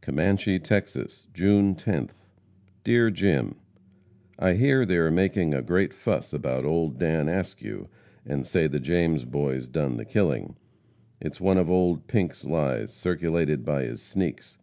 COMMANCHE, 0.00 0.58
TEXAS, 0.64 1.28
June 1.32 1.76
10th. 1.76 2.26
DEAR 2.82 3.08
JIM: 3.08 3.54
I 4.36 4.54
hear 4.54 4.84
they 4.84 4.96
are 4.96 5.12
making 5.12 5.54
a 5.54 5.62
great 5.62 5.94
fuss 5.94 6.32
about 6.32 6.64
old 6.64 6.98
Dan 6.98 7.28
Askew, 7.28 7.88
and 8.24 8.44
say 8.44 8.66
the 8.66 8.80
James 8.80 9.24
Boys 9.24 9.68
done 9.68 9.96
the 9.96 10.04
killing. 10.04 10.56
It's 11.20 11.40
one 11.40 11.56
of 11.56 11.70
old 11.70 12.08
Pink's 12.08 12.44
lies, 12.44 12.92
circulated 12.92 13.64
by 13.64 13.84
his 13.84 14.02
sneaks. 14.02 14.58